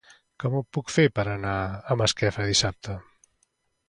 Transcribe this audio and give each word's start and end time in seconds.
Com 0.43 0.53
ho 0.59 0.61
puc 0.77 0.93
fer 0.93 1.03
per 1.19 1.25
anar 1.33 1.53
a 1.65 1.97
Masquefa 1.99 2.47
dissabte? 2.53 2.97